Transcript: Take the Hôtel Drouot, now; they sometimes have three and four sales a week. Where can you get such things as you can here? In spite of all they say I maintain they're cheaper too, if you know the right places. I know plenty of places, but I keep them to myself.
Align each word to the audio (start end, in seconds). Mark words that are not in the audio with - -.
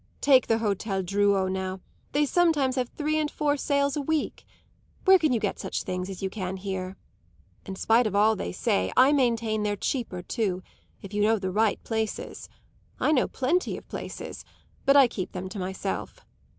Take 0.19 0.47
the 0.47 0.55
Hôtel 0.55 1.05
Drouot, 1.05 1.51
now; 1.51 1.79
they 2.11 2.25
sometimes 2.25 2.75
have 2.75 2.89
three 2.89 3.19
and 3.19 3.29
four 3.29 3.55
sales 3.55 3.95
a 3.95 4.01
week. 4.01 4.47
Where 5.05 5.19
can 5.19 5.31
you 5.31 5.39
get 5.39 5.59
such 5.59 5.83
things 5.83 6.09
as 6.09 6.23
you 6.23 6.29
can 6.31 6.57
here? 6.57 6.97
In 7.67 7.75
spite 7.75 8.07
of 8.07 8.15
all 8.15 8.35
they 8.35 8.51
say 8.51 8.91
I 8.97 9.11
maintain 9.11 9.61
they're 9.61 9.75
cheaper 9.75 10.23
too, 10.23 10.63
if 11.03 11.13
you 11.13 11.21
know 11.21 11.37
the 11.37 11.51
right 11.51 11.79
places. 11.83 12.49
I 12.99 13.11
know 13.11 13.27
plenty 13.27 13.77
of 13.77 13.87
places, 13.89 14.43
but 14.87 14.95
I 14.95 15.07
keep 15.07 15.33
them 15.33 15.47
to 15.49 15.59
myself. 15.59 16.25